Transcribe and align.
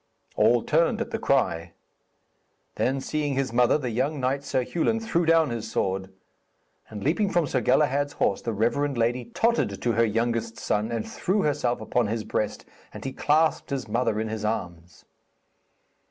All 0.35 0.63
turned 0.63 0.99
at 0.99 1.11
the 1.11 1.19
cry. 1.19 1.73
Then, 2.73 3.01
seeing 3.01 3.35
his 3.35 3.53
mother, 3.53 3.77
the 3.77 3.91
young 3.91 4.19
knight 4.19 4.43
Sir 4.43 4.63
Hewlin 4.63 4.99
threw 4.99 5.27
down 5.27 5.51
his 5.51 5.69
sword. 5.69 6.11
And 6.89 7.03
leaping 7.03 7.29
from 7.29 7.45
Sir 7.45 7.61
Galahad's 7.61 8.13
horse 8.13 8.41
the 8.41 8.51
reverend 8.51 8.97
lady 8.97 9.25
tottered 9.25 9.79
to 9.79 9.91
her 9.91 10.03
youngest 10.03 10.57
son 10.57 10.91
and 10.91 11.07
threw 11.07 11.43
herself 11.43 11.81
upon 11.81 12.07
his 12.07 12.23
breast, 12.23 12.65
and 12.91 13.05
he 13.05 13.13
clasped 13.13 13.69
his 13.69 13.87
mother 13.87 14.19
in 14.19 14.27
his 14.27 14.43
arms. 14.43 15.05